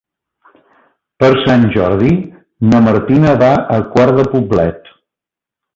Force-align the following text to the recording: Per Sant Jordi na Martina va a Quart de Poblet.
Per 1.23 1.29
Sant 1.41 1.67
Jordi 1.77 2.15
na 2.73 2.83
Martina 2.89 3.39
va 3.47 3.53
a 3.79 3.81
Quart 3.95 4.23
de 4.23 4.31
Poblet. 4.35 4.95